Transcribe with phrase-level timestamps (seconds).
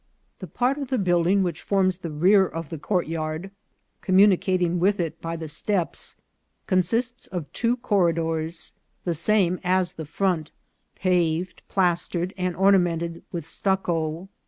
[0.39, 3.51] The part of the building which forms the rear of the courtyard,
[4.01, 6.15] communicating with it by the steps,
[6.65, 10.49] consists of two corridors, the same as the front,
[10.95, 14.27] paved, plas tered, and ornamented with stucco.